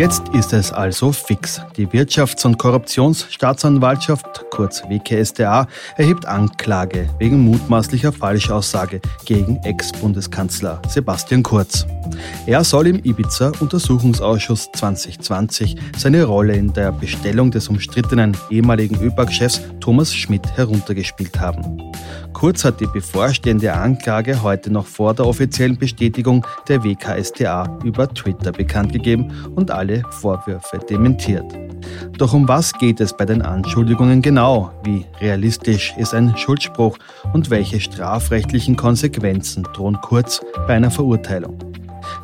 Jetzt 0.00 0.30
ist 0.30 0.54
es 0.54 0.72
also 0.72 1.12
fix. 1.12 1.60
Die 1.76 1.86
Wirtschafts- 1.86 2.46
und 2.46 2.56
Korruptionsstaatsanwaltschaft, 2.56 4.46
kurz 4.50 4.82
WKStA, 4.88 5.66
erhebt 5.98 6.24
Anklage 6.24 7.06
wegen 7.18 7.40
mutmaßlicher 7.40 8.10
Falschaussage 8.10 9.02
gegen 9.26 9.56
Ex-Bundeskanzler 9.62 10.80
Sebastian 10.88 11.42
Kurz. 11.42 11.84
Er 12.46 12.64
soll 12.64 12.86
im 12.86 13.04
Ibiza-Untersuchungsausschuss 13.04 14.70
2020 14.72 15.76
seine 15.98 16.24
Rolle 16.24 16.54
in 16.54 16.72
der 16.72 16.92
Bestellung 16.92 17.50
des 17.50 17.68
umstrittenen 17.68 18.34
ehemaligen 18.48 18.98
ÖBAG-Chefs 19.02 19.60
Thomas 19.80 20.14
Schmidt 20.14 20.46
heruntergespielt 20.56 21.38
haben. 21.38 21.78
Kurz 22.32 22.64
hat 22.64 22.80
die 22.80 22.86
bevorstehende 22.86 23.74
Anklage 23.74 24.42
heute 24.42 24.72
noch 24.72 24.86
vor 24.86 25.12
der 25.12 25.26
offiziellen 25.26 25.76
Bestätigung 25.76 26.46
der 26.68 26.82
WKStA 26.82 27.78
über 27.84 28.08
Twitter 28.08 28.52
bekannt 28.52 28.92
gegeben 28.92 29.30
und 29.56 29.70
alle 29.70 29.89
Vorwürfe 30.10 30.78
dementiert. 30.78 31.44
Doch 32.16 32.32
um 32.32 32.48
was 32.48 32.72
geht 32.72 33.00
es 33.00 33.16
bei 33.16 33.24
den 33.24 33.42
Anschuldigungen 33.42 34.22
genau? 34.22 34.72
Wie 34.84 35.04
realistisch 35.20 35.94
ist 35.96 36.14
ein 36.14 36.36
Schuldspruch 36.36 36.98
und 37.32 37.50
welche 37.50 37.80
strafrechtlichen 37.80 38.76
Konsequenzen 38.76 39.64
drohen 39.74 40.00
Kurz 40.00 40.40
bei 40.66 40.74
einer 40.74 40.90
Verurteilung? 40.90 41.58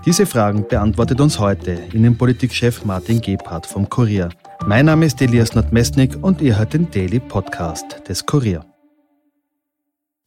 Diese 0.04 0.26
Fragen 0.26 0.66
beantwortet 0.68 1.20
uns 1.20 1.38
heute 1.38 1.72
Innenpolitikchef 1.92 2.84
Martin 2.84 3.20
Gebhardt 3.20 3.66
vom 3.66 3.88
Kurier. 3.88 4.28
Mein 4.66 4.86
Name 4.86 5.06
ist 5.06 5.20
Elias 5.20 5.54
Nordmestnik 5.54 6.16
und 6.22 6.40
ihr 6.40 6.58
hört 6.58 6.74
den 6.74 6.90
Daily 6.90 7.20
Podcast 7.20 8.02
des 8.08 8.24
Kurier. 8.24 8.64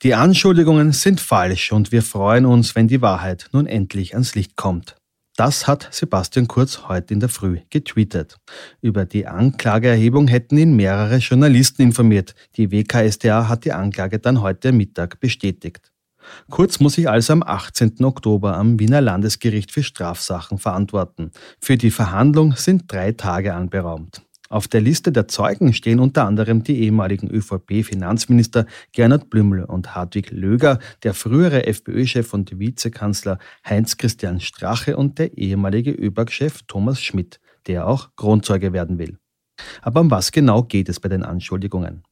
Die 0.01 0.15
Anschuldigungen 0.15 0.93
sind 0.93 1.19
falsch 1.19 1.73
und 1.73 1.91
wir 1.91 2.01
freuen 2.01 2.45
uns, 2.45 2.73
wenn 2.75 2.87
die 2.87 3.01
Wahrheit 3.01 3.49
nun 3.51 3.67
endlich 3.67 4.13
ans 4.13 4.33
Licht 4.33 4.55
kommt. 4.55 4.95
Das 5.39 5.67
hat 5.67 5.87
Sebastian 5.91 6.49
Kurz 6.49 6.89
heute 6.89 7.13
in 7.13 7.21
der 7.21 7.29
Früh 7.29 7.59
getweetet. 7.69 8.35
Über 8.81 9.05
die 9.05 9.25
Anklageerhebung 9.25 10.27
hätten 10.27 10.57
ihn 10.57 10.75
mehrere 10.75 11.15
Journalisten 11.19 11.81
informiert. 11.81 12.35
Die 12.57 12.73
WKStA 12.73 13.47
hat 13.47 13.63
die 13.63 13.71
Anklage 13.71 14.19
dann 14.19 14.41
heute 14.41 14.73
Mittag 14.73 15.21
bestätigt. 15.21 15.93
Kurz 16.49 16.81
muss 16.81 16.95
sich 16.95 17.07
also 17.07 17.31
am 17.31 17.43
18. 17.43 18.03
Oktober 18.03 18.57
am 18.57 18.81
Wiener 18.81 18.99
Landesgericht 18.99 19.71
für 19.71 19.81
Strafsachen 19.81 20.57
verantworten. 20.57 21.31
Für 21.61 21.77
die 21.77 21.91
Verhandlung 21.91 22.57
sind 22.57 22.91
drei 22.91 23.13
Tage 23.13 23.53
anberaumt. 23.53 24.21
Auf 24.51 24.67
der 24.67 24.81
Liste 24.81 25.11
der 25.11 25.27
Zeugen 25.27 25.73
stehen 25.73 25.99
unter 25.99 26.25
anderem 26.25 26.63
die 26.63 26.79
ehemaligen 26.81 27.29
ÖVP-Finanzminister 27.29 28.65
Gernot 28.93 29.29
Blümel 29.29 29.63
und 29.63 29.93
Hartwig 29.93 30.31
Löger, 30.31 30.79
der 31.03 31.13
frühere 31.13 31.67
FPÖ-Chef 31.67 32.33
und 32.33 32.57
Vizekanzler 32.57 33.37
Heinz-Christian 33.63 34.39
Strache 34.39 34.97
und 34.97 35.19
der 35.19 35.37
ehemalige 35.37 35.91
ÖBAG-Chef 35.91 36.63
Thomas 36.67 36.99
Schmidt, 36.99 37.39
der 37.67 37.87
auch 37.87 38.09
Kronzeuge 38.15 38.73
werden 38.73 38.97
will. 38.97 39.19
Aber 39.83 40.01
um 40.01 40.09
was 40.09 40.31
genau 40.31 40.63
geht 40.63 40.89
es 40.89 40.99
bei 40.99 41.09
den 41.09 41.23
Anschuldigungen? 41.23 42.03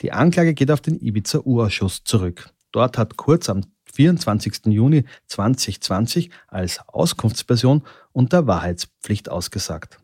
Die 0.00 0.12
Anklage 0.12 0.54
geht 0.54 0.70
auf 0.70 0.80
den 0.80 1.00
Ibiza-Urausschuss 1.00 2.04
zurück. 2.04 2.50
Dort 2.70 2.98
hat 2.98 3.16
Kurz 3.16 3.48
am 3.48 3.62
24. 3.92 4.66
Juni 4.66 5.04
2020 5.26 6.30
als 6.46 6.80
Auskunftsperson 6.86 7.82
unter 8.12 8.46
Wahrheitspflicht 8.46 9.28
ausgesagt. 9.28 9.99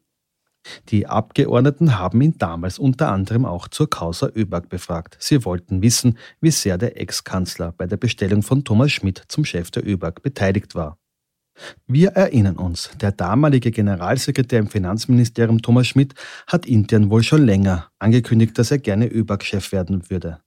Die 0.89 1.06
Abgeordneten 1.06 1.98
haben 1.98 2.20
ihn 2.20 2.39
damals 2.39 2.78
unter 2.78 3.11
anderem 3.11 3.45
auch 3.45 3.69
zur 3.69 3.89
Causa 3.89 4.28
ÖBAG 4.34 4.69
befragt. 4.69 5.17
Sie 5.20 5.45
wollten 5.45 5.83
wissen, 5.83 6.19
wie 6.41 6.50
sehr 6.50 6.78
der 6.78 7.00
Ex-Kanzler 7.00 7.72
bei 7.72 7.86
der 7.86 7.97
Bestellung 7.97 8.43
von 8.43 8.65
Thomas 8.65 8.93
Schmidt 8.93 9.22
zum 9.28 9.44
Chef 9.44 9.71
der 9.71 9.87
ÖBAG 9.87 10.22
beteiligt 10.22 10.75
war. 10.75 10.99
Wir 11.87 12.10
erinnern 12.10 12.56
uns, 12.56 12.91
der 13.00 13.12
damalige 13.12 13.71
Generalsekretär 13.71 14.59
im 14.59 14.69
Finanzministerium 14.69 15.62
Thomas 15.62 15.87
Schmidt 15.87 16.15
hat 16.47 16.66
intern 16.66 17.10
wohl 17.10 17.22
schon 17.22 17.44
länger 17.44 17.88
angekündigt, 17.99 18.59
dass 18.59 18.71
er 18.71 18.78
gerne 18.78 19.06
ÖBAG-Chef 19.06 19.72
werden 19.72 20.10
würde. 20.10 20.41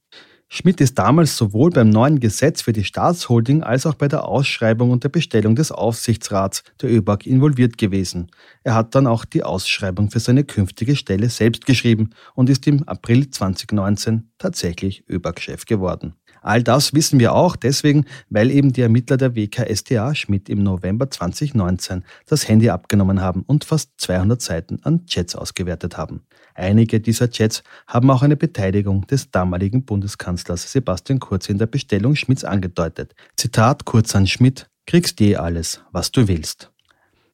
Schmidt 0.52 0.82
ist 0.82 0.98
damals 0.98 1.38
sowohl 1.38 1.70
beim 1.70 1.92
neuen 1.92 2.20
Gesetz 2.20 2.64
für 2.64 2.74
die 2.74 2.84
Staatsholding 2.84 3.62
als 3.62 3.86
auch 3.86 3.94
bei 3.94 4.08
der 4.08 4.26
Ausschreibung 4.26 4.90
und 4.90 5.04
der 5.04 5.10
Bestellung 5.10 5.56
des 5.56 5.72
Aufsichtsrats 5.72 6.64
der 6.82 6.90
ÖBAG 6.90 7.28
involviert 7.28 7.78
gewesen. 7.78 8.32
Er 8.64 8.74
hat 8.74 8.96
dann 8.96 9.06
auch 9.06 9.26
die 9.26 9.44
Ausschreibung 9.44 10.09
für 10.09 10.20
seine 10.20 10.44
künftige 10.44 10.96
Stelle 10.96 11.30
selbst 11.30 11.68
geschrieben 11.68 12.09
und 12.34 12.50
ist 12.50 12.66
im 12.66 12.82
April 12.88 13.30
2019 13.30 14.32
tatsächlich 14.40 15.08
ÖBAG-Chef 15.08 15.66
geworden. 15.66 16.16
All 16.42 16.64
das 16.64 16.94
wissen 16.94 17.20
wir 17.20 17.34
auch 17.34 17.56
deswegen, 17.56 18.06
weil 18.30 18.52
eben 18.52 18.74
die 18.74 18.82
Ermittler 18.82 19.18
der 19.18 19.36
WKStA 19.36 20.16
Schmidt 20.16 20.50
im 20.50 20.64
November 20.64 21.10
2019 21.10 22.04
das 22.28 22.48
Handy 22.48 22.70
abgenommen 22.70 23.22
haben 23.22 23.44
und 23.46 23.66
fast 23.66 23.92
200 23.98 24.42
Seiten 24.42 24.80
an 24.84 25.06
Chats 25.06 25.36
ausgewertet 25.36 25.98
haben. 25.98 26.22
Einige 26.56 27.00
dieser 27.00 27.30
Chats 27.30 27.64
haben 27.88 28.10
auch 28.12 28.22
eine 28.22 28.36
Beteiligung 28.36 29.08
des 29.08 29.32
damaligen 29.32 29.86
Bundeskanzlers 29.86 30.72
Sebastian 30.72 31.20
Kurz 31.20 31.50
in 31.50 31.58
der 31.58 31.68
Bestellung 31.68 32.16
Schmidts 32.16 32.44
angedeutet. 32.44 33.16
Zitat 33.38 33.86
Kurz 33.86 34.16
an 34.16 34.28
Schmidt, 34.28 34.70
kriegst 34.86 35.22
eh 35.22 35.36
alles, 35.36 35.82
was 35.92 36.12
du 36.12 36.28
willst. 36.28 36.72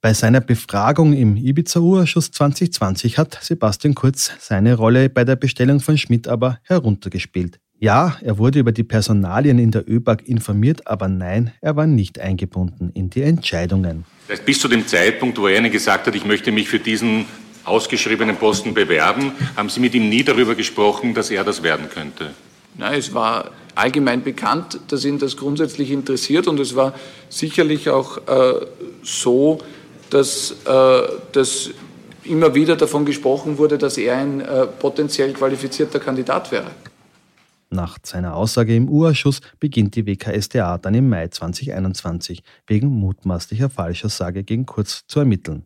Bei 0.01 0.13
seiner 0.13 0.41
Befragung 0.41 1.13
im 1.13 1.35
Ibiza-Urausschuss 1.35 2.29
2020 2.29 3.17
hat 3.17 3.39
Sebastian 3.41 3.95
Kurz 3.95 4.31
seine 4.39 4.75
Rolle 4.75 5.09
bei 5.09 5.23
der 5.23 5.35
Bestellung 5.35 5.79
von 5.79 5.97
Schmidt 5.97 6.27
aber 6.27 6.59
heruntergespielt. 6.61 7.59
Ja, 7.79 8.17
er 8.21 8.37
wurde 8.37 8.59
über 8.59 8.71
die 8.71 8.83
Personalien 8.83 9.59
in 9.59 9.71
der 9.71 9.87
ÖBAG 9.87 10.23
informiert, 10.25 10.87
aber 10.87 11.07
nein, 11.07 11.51
er 11.61 11.75
war 11.75 11.87
nicht 11.87 12.19
eingebunden 12.19 12.91
in 12.93 13.09
die 13.09 13.21
Entscheidungen. 13.21 14.05
Bis 14.45 14.59
zu 14.59 14.67
dem 14.67 14.87
Zeitpunkt, 14.87 15.37
wo 15.37 15.47
er 15.47 15.57
Ihnen 15.57 15.71
gesagt 15.71 16.07
hat, 16.07 16.15
ich 16.15 16.25
möchte 16.25 16.51
mich 16.51 16.69
für 16.69 16.79
diesen 16.79 17.25
ausgeschriebenen 17.65 18.37
Posten 18.37 18.73
bewerben, 18.73 19.33
haben 19.55 19.69
Sie 19.69 19.79
mit 19.79 19.93
ihm 19.93 20.09
nie 20.09 20.23
darüber 20.23 20.55
gesprochen, 20.55 21.13
dass 21.13 21.29
er 21.31 21.43
das 21.43 21.63
werden 21.63 21.89
könnte? 21.89 22.31
Nein, 22.77 22.97
es 22.97 23.13
war 23.13 23.51
allgemein 23.75 24.23
bekannt, 24.23 24.79
dass 24.87 25.03
ihn 25.03 25.19
das 25.19 25.35
grundsätzlich 25.35 25.91
interessiert 25.91 26.47
und 26.47 26.59
es 26.59 26.75
war 26.75 26.93
sicherlich 27.29 27.89
auch 27.89 28.17
äh, 28.27 28.65
so, 29.03 29.59
dass, 30.09 30.55
äh, 30.65 31.01
dass 31.33 31.71
immer 32.23 32.55
wieder 32.55 32.75
davon 32.75 33.05
gesprochen 33.05 33.57
wurde, 33.57 33.77
dass 33.77 33.97
er 33.97 34.17
ein 34.17 34.41
äh, 34.41 34.65
potenziell 34.65 35.33
qualifizierter 35.33 35.99
Kandidat 35.99 36.51
wäre. 36.51 36.71
Nach 37.75 37.97
seiner 38.03 38.35
Aussage 38.35 38.73
im 38.73 38.87
Urausschuss 38.87 39.41
beginnt 39.59 39.97
die 39.97 40.05
WKStA 40.05 40.77
dann 40.77 40.93
im 40.93 41.09
Mai 41.09 41.27
2021 41.27 42.41
wegen 42.67 42.87
mutmaßlicher 42.87 43.69
Falschaussage 43.69 44.45
gegen 44.45 44.65
Kurz 44.65 45.03
zu 45.07 45.19
ermitteln. 45.19 45.65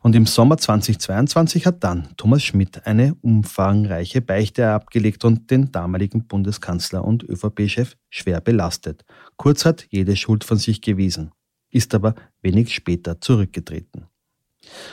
Und 0.00 0.16
im 0.16 0.26
Sommer 0.26 0.56
2022 0.58 1.64
hat 1.66 1.84
dann 1.84 2.08
Thomas 2.16 2.42
Schmidt 2.42 2.86
eine 2.86 3.14
umfangreiche 3.22 4.20
Beichte 4.20 4.68
abgelegt 4.68 5.24
und 5.24 5.48
den 5.52 5.70
damaligen 5.70 6.26
Bundeskanzler 6.26 7.04
und 7.04 7.22
ÖVP-Chef 7.22 7.94
schwer 8.10 8.40
belastet. 8.40 9.04
Kurz 9.36 9.64
hat 9.64 9.86
jede 9.90 10.16
Schuld 10.16 10.42
von 10.42 10.58
sich 10.58 10.80
gewiesen, 10.80 11.30
ist 11.70 11.94
aber 11.94 12.16
wenig 12.42 12.74
später 12.74 13.20
zurückgetreten. 13.20 14.06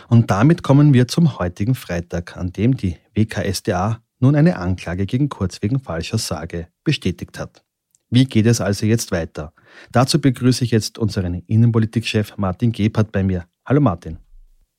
Und 0.09 0.29
damit 0.29 0.61
kommen 0.61 0.93
wir 0.93 1.07
zum 1.07 1.39
heutigen 1.39 1.73
Freitag, 1.73 2.37
an 2.37 2.51
dem 2.51 2.77
die 2.77 2.97
WKStA 3.15 4.03
nun 4.21 4.35
eine 4.35 4.57
Anklage 4.57 5.05
gegen 5.05 5.29
Kurz 5.29 5.61
wegen 5.61 5.79
falscher 5.79 6.17
Sage 6.17 6.67
bestätigt 6.83 7.39
hat. 7.39 7.63
Wie 8.09 8.25
geht 8.25 8.45
es 8.45 8.61
also 8.61 8.85
jetzt 8.85 9.11
weiter? 9.11 9.53
Dazu 9.91 10.19
begrüße 10.19 10.63
ich 10.63 10.71
jetzt 10.71 10.97
unseren 10.97 11.33
Innenpolitikchef 11.47 12.37
Martin 12.37 12.71
Gebhardt 12.71 13.11
bei 13.11 13.23
mir. 13.23 13.45
Hallo 13.65 13.79
Martin. 13.79 14.17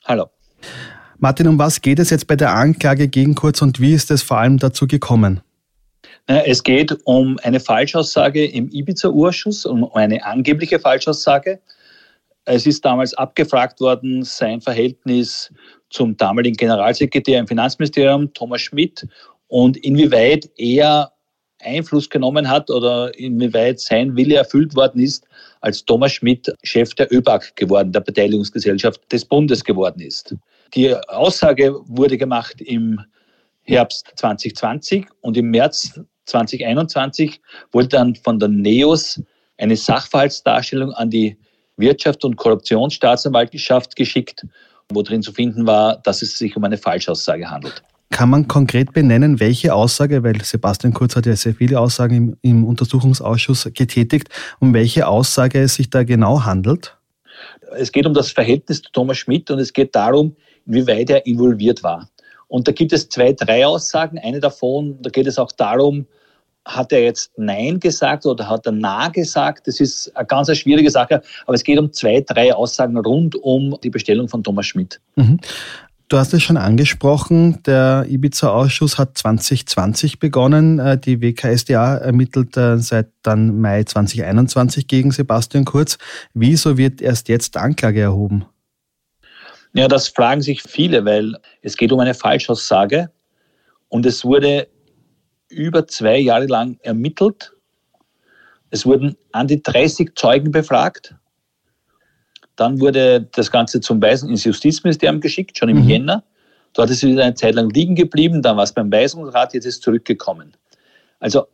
Hallo. 0.04 0.26
Martin, 1.18 1.48
um 1.48 1.58
was 1.58 1.80
geht 1.80 1.98
es 1.98 2.10
jetzt 2.10 2.26
bei 2.26 2.36
der 2.36 2.52
Anklage 2.52 3.08
gegen 3.08 3.34
Kurz 3.34 3.62
und 3.62 3.80
wie 3.80 3.94
ist 3.94 4.10
es 4.10 4.22
vor 4.22 4.38
allem 4.38 4.58
dazu 4.58 4.86
gekommen? 4.86 5.40
Es 6.26 6.62
geht 6.62 6.96
um 7.04 7.38
eine 7.42 7.58
Falschaussage 7.58 8.44
im 8.44 8.68
Ibiza-Urschuss, 8.68 9.66
um 9.66 9.90
eine 9.92 10.24
angebliche 10.24 10.78
Falschaussage. 10.78 11.60
Es 12.44 12.66
ist 12.66 12.84
damals 12.84 13.14
abgefragt 13.14 13.80
worden, 13.80 14.24
sein 14.24 14.60
Verhältnis 14.60 15.52
zum 15.92 16.16
damaligen 16.16 16.56
Generalsekretär 16.56 17.38
im 17.38 17.46
Finanzministerium, 17.46 18.32
Thomas 18.34 18.62
Schmidt, 18.62 19.06
und 19.48 19.76
inwieweit 19.78 20.48
er 20.56 21.12
Einfluss 21.60 22.08
genommen 22.10 22.48
hat 22.48 22.70
oder 22.70 23.16
inwieweit 23.18 23.80
sein 23.80 24.16
Wille 24.16 24.36
erfüllt 24.36 24.74
worden 24.74 25.00
ist, 25.00 25.26
als 25.60 25.84
Thomas 25.84 26.12
Schmidt 26.12 26.52
Chef 26.62 26.94
der 26.94 27.12
ÖBAG 27.12 27.54
geworden, 27.56 27.92
der 27.92 28.00
Beteiligungsgesellschaft 28.00 29.00
des 29.12 29.24
Bundes 29.24 29.62
geworden 29.62 30.00
ist. 30.00 30.34
Die 30.74 30.94
Aussage 31.08 31.74
wurde 31.86 32.18
gemacht 32.18 32.60
im 32.60 33.00
Herbst 33.62 34.12
2020 34.16 35.06
und 35.20 35.36
im 35.36 35.50
März 35.50 36.00
2021 36.26 37.40
wurde 37.70 37.88
dann 37.88 38.14
von 38.16 38.38
der 38.38 38.48
NEOS 38.48 39.22
eine 39.58 39.76
Sachverhaltsdarstellung 39.76 40.92
an 40.92 41.10
die 41.10 41.36
Wirtschafts- 41.78 42.24
und 42.24 42.36
Korruptionsstaatsanwaltschaft 42.36 43.96
geschickt, 43.96 44.46
wo 44.94 45.02
drin 45.02 45.22
zu 45.22 45.32
finden 45.32 45.66
war, 45.66 45.96
dass 45.98 46.22
es 46.22 46.38
sich 46.38 46.56
um 46.56 46.64
eine 46.64 46.76
Falschaussage 46.76 47.50
handelt. 47.50 47.82
Kann 48.10 48.28
man 48.28 48.46
konkret 48.46 48.92
benennen, 48.92 49.40
welche 49.40 49.74
Aussage, 49.74 50.22
weil 50.22 50.42
Sebastian 50.42 50.92
Kurz 50.92 51.16
hat 51.16 51.24
ja 51.24 51.34
sehr 51.34 51.54
viele 51.54 51.80
Aussagen 51.80 52.14
im, 52.14 52.36
im 52.42 52.64
Untersuchungsausschuss 52.64 53.70
getätigt, 53.72 54.28
um 54.60 54.74
welche 54.74 55.08
Aussage 55.08 55.62
es 55.62 55.76
sich 55.76 55.88
da 55.88 56.04
genau 56.04 56.44
handelt? 56.44 56.96
Es 57.74 57.90
geht 57.90 58.04
um 58.06 58.12
das 58.12 58.30
Verhältnis 58.30 58.82
zu 58.82 58.92
Thomas 58.92 59.16
Schmidt 59.16 59.50
und 59.50 59.58
es 59.58 59.72
geht 59.72 59.94
darum, 59.94 60.36
inwieweit 60.66 61.08
er 61.08 61.24
involviert 61.24 61.82
war. 61.82 62.08
Und 62.48 62.68
da 62.68 62.72
gibt 62.72 62.92
es 62.92 63.08
zwei, 63.08 63.32
drei 63.32 63.66
Aussagen. 63.66 64.18
Eine 64.18 64.40
davon, 64.40 64.98
da 65.00 65.08
geht 65.08 65.26
es 65.26 65.38
auch 65.38 65.52
darum, 65.52 66.06
hat 66.64 66.92
er 66.92 67.02
jetzt 67.02 67.32
Nein 67.36 67.80
gesagt 67.80 68.26
oder 68.26 68.48
hat 68.48 68.66
er 68.66 68.72
Na 68.72 69.08
gesagt? 69.08 69.66
Das 69.66 69.80
ist 69.80 70.14
eine 70.16 70.26
ganz 70.26 70.56
schwierige 70.56 70.90
Sache, 70.90 71.22
aber 71.46 71.54
es 71.54 71.64
geht 71.64 71.78
um 71.78 71.92
zwei, 71.92 72.20
drei 72.20 72.54
Aussagen 72.54 72.96
rund 72.98 73.34
um 73.36 73.76
die 73.82 73.90
Bestellung 73.90 74.28
von 74.28 74.42
Thomas 74.42 74.66
Schmidt. 74.66 75.00
Mhm. 75.16 75.40
Du 76.08 76.18
hast 76.18 76.34
es 76.34 76.42
schon 76.42 76.58
angesprochen, 76.58 77.62
der 77.62 78.04
Ibiza-Ausschuss 78.06 78.98
hat 78.98 79.16
2020 79.16 80.18
begonnen. 80.18 80.78
Äh, 80.78 80.98
die 80.98 81.22
WKSDA 81.22 81.96
ermittelt 81.96 82.54
äh, 82.58 82.76
seit 82.76 83.08
dann 83.22 83.58
Mai 83.62 83.84
2021 83.84 84.88
gegen 84.88 85.10
Sebastian 85.10 85.64
Kurz. 85.64 85.96
Wieso 86.34 86.76
wird 86.76 87.00
erst 87.00 87.30
jetzt 87.30 87.56
Anklage 87.56 88.02
erhoben? 88.02 88.44
Ja, 89.72 89.88
das 89.88 90.08
fragen 90.08 90.42
sich 90.42 90.62
viele, 90.62 91.02
weil 91.06 91.34
es 91.62 91.78
geht 91.78 91.92
um 91.92 92.00
eine 92.00 92.12
Falschaussage 92.12 93.10
und 93.88 94.04
es 94.04 94.22
wurde 94.22 94.68
über 95.52 95.86
zwei 95.86 96.18
Jahre 96.18 96.46
lang 96.46 96.78
ermittelt. 96.82 97.52
Es 98.70 98.86
wurden 98.86 99.16
an 99.32 99.46
die 99.46 99.62
30 99.62 100.14
Zeugen 100.14 100.50
befragt. 100.50 101.14
Dann 102.56 102.80
wurde 102.80 103.28
das 103.32 103.50
Ganze 103.50 103.80
zum 103.80 104.00
Weisen 104.02 104.30
ins 104.30 104.44
Justizministerium 104.44 105.20
geschickt, 105.20 105.58
schon 105.58 105.68
im 105.68 105.82
mhm. 105.82 105.88
Jänner. 105.88 106.24
Dort 106.74 106.90
ist 106.90 107.02
es 107.02 107.08
wieder 107.10 107.24
eine 107.24 107.34
Zeit 107.34 107.54
lang 107.54 107.70
liegen 107.70 107.94
geblieben, 107.94 108.40
dann 108.40 108.56
war 108.56 108.64
es 108.64 108.72
beim 108.72 108.90
Weisungsrat, 108.90 109.52
jetzt 109.52 109.66
ist 109.66 109.74
es 109.76 109.80
zurückgekommen. 109.80 110.54
Also 111.20 111.46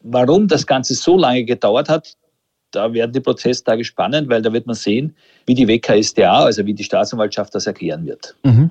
warum 0.00 0.48
das 0.48 0.66
Ganze 0.66 0.94
so 0.94 1.16
lange 1.16 1.44
gedauert 1.44 1.88
hat, 1.88 2.16
da 2.70 2.92
werden 2.92 3.12
die 3.12 3.20
Prozesstage 3.20 3.84
spannend, 3.84 4.28
weil 4.28 4.42
da 4.42 4.52
wird 4.52 4.66
man 4.66 4.74
sehen, 4.74 5.14
wie 5.46 5.54
die 5.54 5.68
WKSDA, 5.68 6.44
also 6.44 6.64
wie 6.66 6.74
die 6.74 6.84
Staatsanwaltschaft 6.84 7.54
das 7.54 7.66
erklären 7.66 8.06
wird. 8.06 8.34
Mhm. 8.42 8.70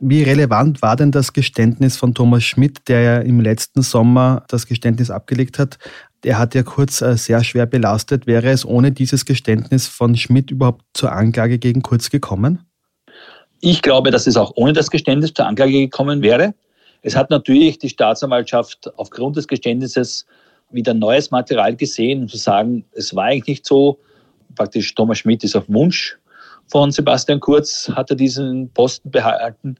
Wie 0.00 0.22
relevant 0.22 0.80
war 0.80 0.94
denn 0.94 1.10
das 1.10 1.32
Geständnis 1.32 1.96
von 1.96 2.14
Thomas 2.14 2.44
Schmidt, 2.44 2.88
der 2.88 3.00
ja 3.00 3.18
im 3.18 3.40
letzten 3.40 3.82
Sommer 3.82 4.44
das 4.48 4.66
Geständnis 4.66 5.10
abgelegt 5.10 5.58
hat? 5.58 5.78
Er 6.24 6.38
hat 6.38 6.54
ja 6.54 6.62
Kurz 6.62 7.00
äh, 7.00 7.16
sehr 7.16 7.42
schwer 7.42 7.66
belastet. 7.66 8.26
Wäre 8.26 8.50
es 8.50 8.64
ohne 8.64 8.92
dieses 8.92 9.24
Geständnis 9.24 9.88
von 9.88 10.16
Schmidt 10.16 10.52
überhaupt 10.52 10.84
zur 10.94 11.12
Anklage 11.12 11.58
gegen 11.58 11.82
Kurz 11.82 12.10
gekommen? 12.10 12.60
Ich 13.60 13.82
glaube, 13.82 14.12
dass 14.12 14.28
es 14.28 14.36
auch 14.36 14.52
ohne 14.54 14.72
das 14.72 14.90
Geständnis 14.90 15.34
zur 15.34 15.46
Anklage 15.46 15.72
gekommen 15.72 16.22
wäre. 16.22 16.54
Es 17.02 17.16
hat 17.16 17.30
natürlich 17.30 17.78
die 17.78 17.88
Staatsanwaltschaft 17.88 18.92
aufgrund 18.96 19.36
des 19.36 19.48
Geständnisses 19.48 20.26
wieder 20.70 20.94
neues 20.94 21.32
Material 21.32 21.74
gesehen, 21.74 22.22
um 22.22 22.28
zu 22.28 22.36
sagen, 22.36 22.84
es 22.92 23.14
war 23.16 23.24
eigentlich 23.24 23.46
nicht 23.46 23.66
so. 23.66 23.98
Praktisch 24.54 24.94
Thomas 24.94 25.18
Schmidt 25.18 25.42
ist 25.42 25.56
auf 25.56 25.64
Wunsch 25.68 26.18
von 26.70 26.90
Sebastian 26.90 27.40
Kurz, 27.40 27.90
hat 27.94 28.10
er 28.10 28.16
diesen 28.16 28.70
Posten 28.72 29.10
behalten. 29.10 29.76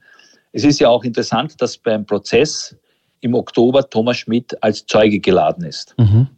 Es 0.52 0.64
ist 0.64 0.80
ja 0.80 0.88
auch 0.88 1.04
interessant, 1.04 1.60
dass 1.60 1.76
beim 1.76 2.06
Prozess 2.06 2.76
im 3.20 3.34
Oktober 3.34 3.88
Thomas 3.88 4.18
Schmidt 4.18 4.56
als 4.62 4.86
Zeuge 4.86 5.20
geladen 5.20 5.64
ist. 5.64 5.94
Mhm. 5.98 6.28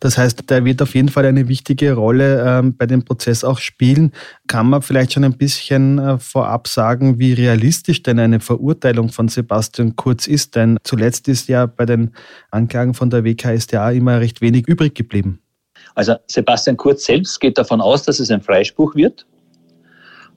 Das 0.00 0.18
heißt, 0.18 0.48
der 0.50 0.64
wird 0.64 0.82
auf 0.82 0.94
jeden 0.94 1.08
Fall 1.08 1.26
eine 1.26 1.48
wichtige 1.48 1.94
Rolle 1.94 2.44
ähm, 2.46 2.76
bei 2.76 2.86
dem 2.86 3.04
Prozess 3.04 3.44
auch 3.44 3.58
spielen. 3.58 4.12
Kann 4.46 4.68
man 4.68 4.82
vielleicht 4.82 5.12
schon 5.12 5.24
ein 5.24 5.36
bisschen 5.36 5.98
äh, 5.98 6.18
vorab 6.18 6.68
sagen, 6.68 7.18
wie 7.18 7.32
realistisch 7.32 8.02
denn 8.02 8.18
eine 8.18 8.40
Verurteilung 8.40 9.10
von 9.10 9.28
Sebastian 9.28 9.96
Kurz 9.96 10.26
ist? 10.26 10.56
Denn 10.56 10.78
zuletzt 10.84 11.28
ist 11.28 11.48
ja 11.48 11.66
bei 11.66 11.86
den 11.86 12.12
Anklagen 12.50 12.94
von 12.94 13.10
der 13.10 13.24
WKStA 13.24 13.90
immer 13.92 14.20
recht 14.20 14.40
wenig 14.40 14.66
übrig 14.66 14.94
geblieben. 14.94 15.40
Also 15.94 16.14
Sebastian 16.26 16.76
Kurz 16.76 17.04
selbst 17.04 17.40
geht 17.40 17.58
davon 17.58 17.80
aus, 17.80 18.02
dass 18.04 18.20
es 18.20 18.30
ein 18.30 18.40
Freispruch 18.40 18.94
wird. 18.94 19.26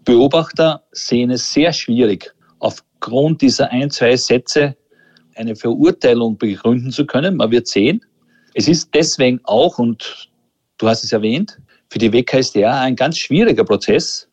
Beobachter 0.04 0.84
sehen 0.92 1.30
es 1.30 1.54
sehr 1.54 1.72
schwierig, 1.74 2.34
aufgrund 2.60 3.42
dieser 3.42 3.70
ein, 3.72 3.90
zwei 3.92 4.16
Sätze 4.16 4.76
eine 5.36 5.56
Verurteilung 5.56 6.38
begründen 6.38 6.92
zu 6.92 7.06
können. 7.06 7.38
Man 7.38 7.52
wird 7.52 7.68
sehen. 7.68 8.04
Es 8.54 8.68
ist 8.68 8.94
deswegen 8.94 9.40
auch, 9.44 9.80
und 9.80 10.30
du 10.78 10.88
hast 10.88 11.04
es 11.04 11.12
erwähnt, 11.12 11.58
für 11.90 12.00
die 12.00 12.12
WKSDA 12.12 12.82
ein 12.82 12.96
ganz 12.96 13.18
schwieriger 13.18 13.64
Prozess, 13.64 14.28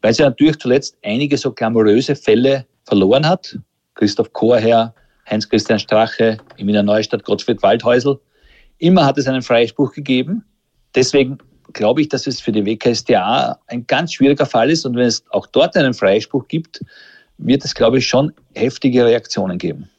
weil 0.00 0.14
sie 0.14 0.22
natürlich 0.22 0.58
zuletzt 0.58 0.96
einige 1.02 1.36
so 1.36 1.52
glamouröse 1.52 2.16
Fälle 2.16 2.66
verloren 2.84 3.26
hat. 3.26 3.58
Christoph 3.94 4.32
Chorherr, 4.32 4.94
Heinz-Christian 5.30 5.78
Strache, 5.78 6.38
in 6.56 6.66
Wiener 6.66 6.82
Neustadt 6.82 7.24
Gottfried 7.24 7.62
Waldhäusl. 7.62 8.18
Immer 8.78 9.06
hat 9.06 9.18
es 9.18 9.26
einen 9.26 9.42
Freispruch 9.42 9.92
gegeben. 9.92 10.44
Deswegen 10.94 11.38
glaube 11.74 12.00
ich, 12.00 12.08
dass 12.08 12.26
es 12.26 12.40
für 12.40 12.52
die 12.52 12.64
WKSDA 12.64 13.58
ein 13.66 13.86
ganz 13.86 14.14
schwieriger 14.14 14.46
Fall 14.46 14.70
ist. 14.70 14.86
Und 14.86 14.96
wenn 14.96 15.06
es 15.06 15.24
auch 15.30 15.46
dort 15.46 15.76
einen 15.76 15.94
Freispruch 15.94 16.48
gibt, 16.48 16.84
wird 17.38 17.64
es, 17.64 17.74
glaube 17.74 17.98
ich, 17.98 18.06
schon 18.06 18.32
heftige 18.54 19.04
Reaktionen 19.04 19.58
geben. 19.58 19.90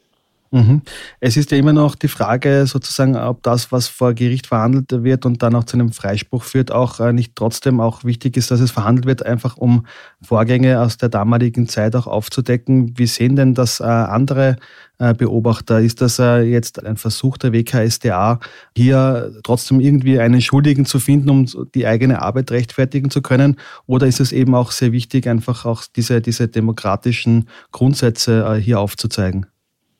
Mhm. 0.50 0.82
Es 1.20 1.36
ist 1.36 1.50
ja 1.50 1.58
immer 1.58 1.72
noch 1.72 1.96
die 1.96 2.08
Frage 2.08 2.66
sozusagen, 2.66 3.16
ob 3.16 3.42
das, 3.42 3.72
was 3.72 3.88
vor 3.88 4.14
Gericht 4.14 4.46
verhandelt 4.46 4.92
wird 5.02 5.26
und 5.26 5.42
dann 5.42 5.54
auch 5.54 5.64
zu 5.64 5.76
einem 5.76 5.92
Freispruch 5.92 6.44
führt, 6.44 6.70
auch 6.70 7.00
äh, 7.00 7.12
nicht 7.12 7.34
trotzdem 7.34 7.80
auch 7.80 8.04
wichtig 8.04 8.36
ist, 8.36 8.50
dass 8.50 8.60
es 8.60 8.70
verhandelt 8.70 9.06
wird, 9.06 9.26
einfach 9.26 9.56
um 9.56 9.86
Vorgänge 10.22 10.80
aus 10.80 10.98
der 10.98 11.08
damaligen 11.08 11.68
Zeit 11.68 11.96
auch 11.96 12.06
aufzudecken. 12.06 12.96
Wie 12.96 13.06
sehen 13.06 13.36
denn 13.36 13.54
das 13.54 13.80
äh, 13.80 13.84
andere 13.84 14.56
äh, 14.98 15.14
Beobachter? 15.14 15.80
Ist 15.80 16.00
das 16.00 16.18
jetzt 16.18 16.84
ein 16.84 16.96
Versuch 16.96 17.36
der 17.38 17.52
WKSDA, 17.52 18.38
hier 18.74 19.32
trotzdem 19.42 19.80
irgendwie 19.80 20.20
einen 20.20 20.40
Schuldigen 20.40 20.86
zu 20.86 21.00
finden, 21.00 21.28
um 21.28 21.46
die 21.74 21.86
eigene 21.86 22.22
Arbeit 22.22 22.50
rechtfertigen 22.52 23.10
zu 23.10 23.20
können? 23.20 23.56
Oder 23.86 24.06
ist 24.06 24.20
es 24.20 24.32
eben 24.32 24.54
auch 24.54 24.70
sehr 24.70 24.92
wichtig, 24.92 25.28
einfach 25.28 25.64
auch 25.66 25.82
diese, 25.94 26.20
diese 26.20 26.48
demokratischen 26.48 27.48
Grundsätze 27.72 28.54
hier 28.56 28.80
aufzuzeigen? 28.80 29.46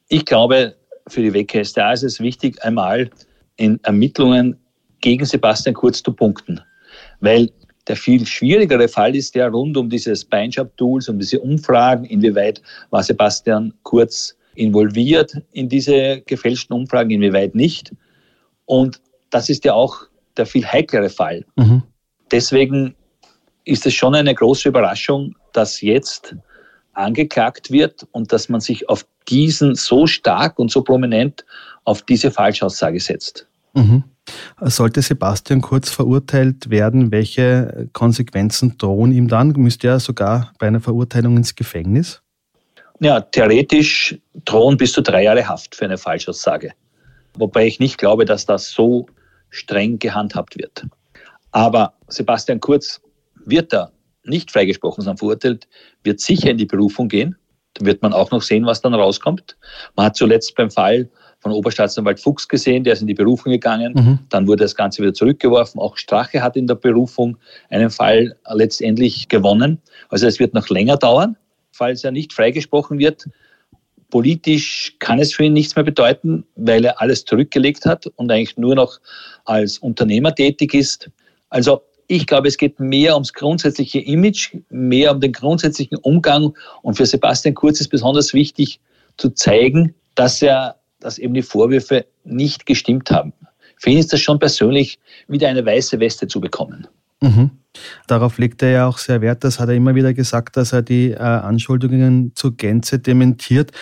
Ich 0.08 0.24
glaube, 0.24 0.74
für 1.08 1.22
die 1.22 1.32
WKStA 1.32 1.92
ist 1.92 2.02
es 2.02 2.20
wichtig, 2.20 2.62
einmal 2.62 3.10
in 3.56 3.80
Ermittlungen 3.84 4.56
gegen 5.00 5.24
Sebastian 5.24 5.74
Kurz 5.74 6.02
zu 6.02 6.12
punkten. 6.12 6.60
Weil 7.20 7.50
der 7.86 7.96
viel 7.96 8.26
schwierigere 8.26 8.88
Fall 8.88 9.14
ist 9.14 9.34
der 9.34 9.48
rund 9.50 9.76
um 9.76 9.88
diese 9.88 10.14
Spinejob-Tools, 10.14 11.08
um 11.08 11.18
diese 11.18 11.40
Umfragen, 11.40 12.04
inwieweit 12.04 12.60
war 12.90 13.02
Sebastian 13.02 13.72
Kurz 13.82 14.36
involviert 14.54 15.40
in 15.52 15.68
diese 15.68 16.22
gefälschten 16.22 16.74
Umfragen, 16.74 17.10
inwieweit 17.10 17.54
nicht. 17.54 17.92
Und 18.64 19.00
das 19.30 19.48
ist 19.48 19.64
ja 19.64 19.74
auch 19.74 19.96
der 20.36 20.46
viel 20.46 20.66
heiklere 20.66 21.10
Fall. 21.10 21.44
Mhm. 21.56 21.82
Deswegen 22.30 22.94
ist 23.64 23.86
es 23.86 23.94
schon 23.94 24.14
eine 24.14 24.34
große 24.34 24.68
Überraschung, 24.68 25.36
dass 25.52 25.80
jetzt 25.80 26.34
angeklagt 26.94 27.70
wird 27.70 28.06
und 28.12 28.32
dass 28.32 28.48
man 28.48 28.60
sich 28.60 28.88
auf 28.88 29.06
diesen 29.28 29.74
so 29.74 30.06
stark 30.06 30.58
und 30.58 30.70
so 30.70 30.82
prominent 30.82 31.44
auf 31.84 32.02
diese 32.02 32.30
Falschaussage 32.30 33.00
setzt. 33.00 33.46
Mhm. 33.74 34.04
Sollte 34.60 35.02
Sebastian 35.02 35.60
Kurz 35.60 35.90
verurteilt 35.90 36.68
werden, 36.70 37.12
welche 37.12 37.88
Konsequenzen 37.92 38.76
drohen 38.76 39.12
ihm 39.12 39.28
dann? 39.28 39.52
Müsste 39.52 39.88
er 39.88 40.00
sogar 40.00 40.52
bei 40.58 40.66
einer 40.66 40.80
Verurteilung 40.80 41.36
ins 41.36 41.54
Gefängnis? 41.54 42.22
Ja, 43.00 43.20
theoretisch 43.20 44.18
drohen 44.44 44.76
bis 44.76 44.92
zu 44.92 45.02
drei 45.02 45.24
Jahre 45.24 45.46
Haft 45.46 45.74
für 45.74 45.84
eine 45.84 45.98
Falschaussage. 45.98 46.72
Wobei 47.34 47.66
ich 47.66 47.78
nicht 47.78 47.98
glaube, 47.98 48.24
dass 48.24 48.46
das 48.46 48.70
so 48.70 49.06
streng 49.50 49.98
gehandhabt 49.98 50.58
wird. 50.58 50.86
Aber 51.52 51.94
Sebastian 52.08 52.60
Kurz 52.60 53.00
wird 53.44 53.72
da 53.72 53.90
nicht 54.24 54.50
freigesprochen, 54.50 55.04
sondern 55.04 55.18
verurteilt, 55.18 55.68
wird 56.02 56.20
sicher 56.20 56.50
in 56.50 56.58
die 56.58 56.66
Berufung 56.66 57.08
gehen. 57.08 57.36
Wird 57.80 58.02
man 58.02 58.12
auch 58.12 58.30
noch 58.30 58.42
sehen, 58.42 58.66
was 58.66 58.80
dann 58.80 58.94
rauskommt. 58.94 59.56
Man 59.96 60.06
hat 60.06 60.16
zuletzt 60.16 60.54
beim 60.54 60.70
Fall 60.70 61.08
von 61.40 61.52
Oberstaatsanwalt 61.52 62.18
Fuchs 62.18 62.48
gesehen, 62.48 62.84
der 62.84 62.94
ist 62.94 63.02
in 63.02 63.06
die 63.06 63.14
Berufung 63.14 63.52
gegangen. 63.52 63.92
Mhm. 63.94 64.18
Dann 64.30 64.46
wurde 64.46 64.64
das 64.64 64.74
Ganze 64.74 65.02
wieder 65.02 65.14
zurückgeworfen. 65.14 65.80
Auch 65.80 65.96
Strache 65.96 66.42
hat 66.42 66.56
in 66.56 66.66
der 66.66 66.74
Berufung 66.74 67.36
einen 67.70 67.90
Fall 67.90 68.36
letztendlich 68.52 69.28
gewonnen. 69.28 69.80
Also 70.08 70.26
es 70.26 70.38
wird 70.38 70.54
noch 70.54 70.68
länger 70.68 70.96
dauern, 70.96 71.36
falls 71.72 72.04
er 72.04 72.10
nicht 72.10 72.32
freigesprochen 72.32 72.98
wird. 72.98 73.28
Politisch 74.10 74.96
kann 74.98 75.18
es 75.18 75.34
für 75.34 75.44
ihn 75.44 75.52
nichts 75.52 75.76
mehr 75.76 75.84
bedeuten, 75.84 76.44
weil 76.54 76.84
er 76.84 77.00
alles 77.00 77.24
zurückgelegt 77.24 77.84
hat 77.84 78.06
und 78.16 78.30
eigentlich 78.30 78.56
nur 78.56 78.74
noch 78.74 78.98
als 79.44 79.78
Unternehmer 79.78 80.34
tätig 80.34 80.74
ist. 80.74 81.10
Also 81.50 81.82
ich 82.08 82.26
glaube, 82.26 82.48
es 82.48 82.56
geht 82.56 82.78
mehr 82.80 83.14
ums 83.14 83.32
grundsätzliche 83.32 84.00
Image, 84.00 84.54
mehr 84.70 85.12
um 85.12 85.20
den 85.20 85.32
grundsätzlichen 85.32 85.98
Umgang. 85.98 86.54
Und 86.82 86.94
für 86.96 87.06
Sebastian 87.06 87.54
Kurz 87.54 87.80
ist 87.80 87.88
besonders 87.88 88.32
wichtig 88.32 88.80
zu 89.16 89.30
zeigen, 89.30 89.94
dass 90.14 90.42
er, 90.42 90.76
dass 91.00 91.18
eben 91.18 91.34
die 91.34 91.42
Vorwürfe 91.42 92.06
nicht 92.24 92.66
gestimmt 92.66 93.10
haben. 93.10 93.32
Für 93.78 93.90
ihn 93.90 93.98
ist 93.98 94.12
das 94.12 94.20
schon 94.20 94.38
persönlich 94.38 94.98
wieder 95.28 95.48
eine 95.48 95.64
weiße 95.64 96.00
Weste 96.00 96.26
zu 96.26 96.40
bekommen. 96.40 96.86
Mhm. 97.20 97.50
Darauf 98.06 98.38
legt 98.38 98.62
er 98.62 98.70
ja 98.70 98.86
auch 98.86 98.98
sehr 98.98 99.20
Wert. 99.20 99.44
Das 99.44 99.60
hat 99.60 99.68
er 99.68 99.74
immer 99.74 99.94
wieder 99.94 100.14
gesagt, 100.14 100.56
dass 100.56 100.72
er 100.72 100.82
die 100.82 101.10
äh, 101.10 101.18
Anschuldigungen 101.18 102.32
zur 102.34 102.56
Gänze 102.56 102.98
dementiert. 102.98 103.72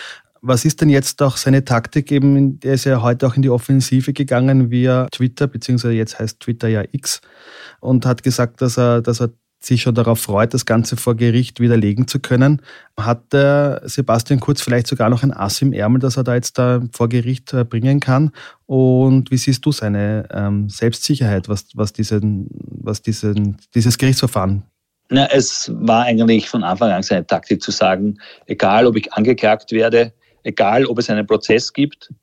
Was 0.47 0.63
ist 0.63 0.79
denn 0.79 0.89
jetzt 0.89 1.23
auch 1.23 1.37
seine 1.37 1.65
Taktik? 1.65 2.11
Eben, 2.11 2.59
der 2.59 2.75
ist 2.75 2.85
ja 2.85 3.01
heute 3.01 3.25
auch 3.25 3.35
in 3.35 3.41
die 3.41 3.49
Offensive 3.49 4.13
gegangen 4.13 4.69
via 4.69 5.07
Twitter, 5.11 5.47
beziehungsweise 5.47 5.95
jetzt 5.95 6.19
heißt 6.19 6.39
Twitter 6.39 6.67
ja 6.67 6.83
X, 6.91 7.21
und 7.79 8.05
hat 8.05 8.21
gesagt, 8.21 8.61
dass 8.61 8.77
er, 8.77 9.01
dass 9.01 9.21
er 9.21 9.31
sich 9.59 9.81
schon 9.81 9.95
darauf 9.95 10.19
freut, 10.19 10.53
das 10.53 10.67
Ganze 10.67 10.97
vor 10.97 11.15
Gericht 11.15 11.59
widerlegen 11.59 12.07
zu 12.07 12.19
können. 12.19 12.61
Hat 12.95 13.33
der 13.33 13.81
Sebastian 13.85 14.39
Kurz 14.39 14.61
vielleicht 14.61 14.85
sogar 14.85 15.09
noch 15.09 15.23
ein 15.23 15.33
Ass 15.33 15.63
im 15.63 15.73
Ärmel, 15.73 15.99
das 15.99 16.15
er 16.15 16.23
da 16.23 16.35
jetzt 16.35 16.59
da 16.59 16.83
vor 16.91 17.09
Gericht 17.09 17.51
äh, 17.53 17.63
bringen 17.63 17.99
kann? 17.99 18.29
Und 18.67 19.31
wie 19.31 19.37
siehst 19.37 19.65
du 19.65 19.71
seine 19.71 20.27
ähm, 20.31 20.69
Selbstsicherheit, 20.69 21.49
was, 21.49 21.69
was, 21.73 21.91
diesen, 21.91 22.49
was 22.51 23.01
diesen, 23.01 23.57
dieses 23.73 23.97
Gerichtsverfahren 23.97 24.63
na, 25.09 25.27
es 25.27 25.71
war 25.75 26.05
eigentlich 26.05 26.49
von 26.49 26.63
Anfang 26.63 26.89
an 26.89 27.03
seine 27.03 27.27
Taktik 27.27 27.61
zu 27.61 27.69
sagen, 27.69 28.17
egal 28.47 28.87
ob 28.87 28.95
ich 28.95 29.13
angeklagt 29.13 29.71
werde, 29.71 30.13
egal 30.45 30.85
ob 30.85 30.99
es 30.99 31.09
einen 31.09 31.27
Prozess 31.27 31.73
gibt, 31.73 32.13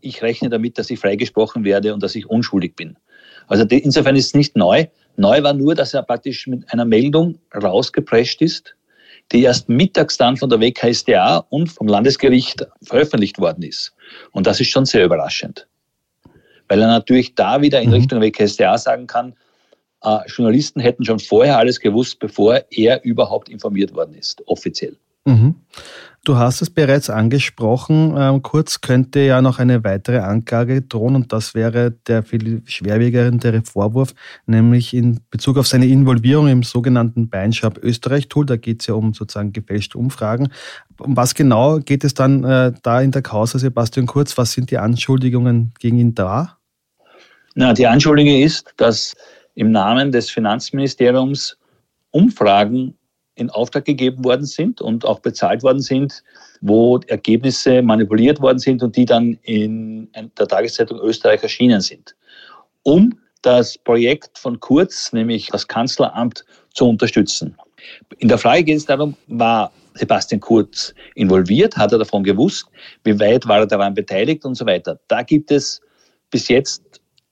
ich 0.00 0.22
rechne 0.22 0.48
damit, 0.48 0.78
dass 0.78 0.90
ich 0.90 0.98
freigesprochen 0.98 1.64
werde 1.64 1.94
und 1.94 2.02
dass 2.02 2.14
ich 2.14 2.28
unschuldig 2.28 2.74
bin. 2.76 2.96
Also 3.46 3.64
insofern 3.64 4.16
ist 4.16 4.26
es 4.26 4.34
nicht 4.34 4.56
neu. 4.56 4.86
Neu 5.16 5.42
war 5.42 5.52
nur, 5.52 5.74
dass 5.74 5.94
er 5.94 6.02
praktisch 6.02 6.46
mit 6.46 6.72
einer 6.72 6.84
Meldung 6.84 7.38
rausgeprescht 7.54 8.40
ist, 8.42 8.74
die 9.32 9.42
erst 9.42 9.68
mittags 9.68 10.16
dann 10.16 10.36
von 10.36 10.48
der 10.48 10.60
WKSDA 10.60 11.38
und 11.50 11.70
vom 11.70 11.88
Landesgericht 11.88 12.66
veröffentlicht 12.82 13.38
worden 13.38 13.62
ist. 13.62 13.92
Und 14.32 14.46
das 14.46 14.60
ist 14.60 14.68
schon 14.68 14.86
sehr 14.86 15.04
überraschend. 15.04 15.66
Weil 16.68 16.80
er 16.80 16.88
natürlich 16.88 17.34
da 17.34 17.60
wieder 17.60 17.80
in 17.80 17.88
mhm. 17.88 17.94
Richtung 17.94 18.20
WKSDA 18.20 18.78
sagen 18.78 19.06
kann, 19.06 19.34
äh, 20.02 20.18
Journalisten 20.26 20.80
hätten 20.80 21.04
schon 21.04 21.18
vorher 21.18 21.58
alles 21.58 21.80
gewusst, 21.80 22.20
bevor 22.20 22.62
er 22.70 23.04
überhaupt 23.04 23.48
informiert 23.48 23.94
worden 23.94 24.14
ist, 24.14 24.46
offiziell. 24.46 24.96
Mhm. 25.24 25.56
Du 26.28 26.36
hast 26.36 26.60
es 26.60 26.68
bereits 26.68 27.08
angesprochen. 27.08 28.14
Ähm, 28.14 28.42
kurz 28.42 28.82
könnte 28.82 29.20
ja 29.20 29.40
noch 29.40 29.60
eine 29.60 29.82
weitere 29.82 30.18
Anklage 30.18 30.82
drohen 30.82 31.14
und 31.14 31.32
das 31.32 31.54
wäre 31.54 31.92
der 32.06 32.22
viel 32.22 32.60
schwerwiegendere 32.66 33.62
Vorwurf, 33.62 34.12
nämlich 34.44 34.92
in 34.92 35.20
Bezug 35.30 35.56
auf 35.56 35.66
seine 35.66 35.86
Involvierung 35.86 36.48
im 36.48 36.64
sogenannten 36.64 37.30
Beinschab 37.30 37.78
Österreich-Tool. 37.78 38.44
Da 38.44 38.56
geht 38.56 38.82
es 38.82 38.88
ja 38.88 38.92
um 38.92 39.14
sozusagen 39.14 39.54
gefälschte 39.54 39.96
Umfragen. 39.96 40.50
Um 41.00 41.16
was 41.16 41.34
genau 41.34 41.78
geht 41.78 42.04
es 42.04 42.12
dann 42.12 42.44
äh, 42.44 42.72
da 42.82 43.00
in 43.00 43.10
der 43.10 43.22
Causa 43.22 43.58
Sebastian 43.58 44.04
Kurz? 44.04 44.36
Was 44.36 44.52
sind 44.52 44.70
die 44.70 44.76
Anschuldigungen 44.76 45.72
gegen 45.78 45.96
ihn 45.96 46.14
da? 46.14 46.58
Na, 47.54 47.72
die 47.72 47.86
Anschuldigung 47.86 48.42
ist, 48.42 48.74
dass 48.76 49.16
im 49.54 49.70
Namen 49.70 50.12
des 50.12 50.28
Finanzministeriums 50.28 51.56
Umfragen 52.10 52.97
in 53.38 53.50
Auftrag 53.50 53.84
gegeben 53.84 54.24
worden 54.24 54.44
sind 54.44 54.80
und 54.80 55.04
auch 55.04 55.20
bezahlt 55.20 55.62
worden 55.62 55.80
sind, 55.80 56.24
wo 56.60 56.98
Ergebnisse 57.06 57.82
manipuliert 57.82 58.40
worden 58.40 58.58
sind 58.58 58.82
und 58.82 58.96
die 58.96 59.04
dann 59.04 59.38
in 59.42 60.10
der 60.38 60.48
Tageszeitung 60.48 60.98
Österreich 60.98 61.42
erschienen 61.42 61.80
sind, 61.80 62.16
um 62.82 63.18
das 63.42 63.78
Projekt 63.78 64.36
von 64.36 64.58
Kurz, 64.58 65.12
nämlich 65.12 65.48
das 65.48 65.68
Kanzleramt, 65.68 66.44
zu 66.74 66.88
unterstützen. 66.88 67.56
In 68.18 68.28
der 68.28 68.38
Frage 68.38 68.64
geht 68.64 68.78
es 68.78 68.84
darum, 68.86 69.16
war 69.28 69.70
Sebastian 69.94 70.40
Kurz 70.40 70.92
involviert? 71.14 71.76
Hat 71.76 71.92
er 71.92 71.98
davon 71.98 72.24
gewusst? 72.24 72.66
Wie 73.04 73.18
weit 73.20 73.46
war 73.46 73.60
er 73.60 73.66
daran 73.66 73.94
beteiligt 73.94 74.44
und 74.44 74.56
so 74.56 74.66
weiter? 74.66 74.98
Da 75.08 75.22
gibt 75.22 75.50
es 75.50 75.80
bis 76.30 76.48
jetzt 76.48 76.82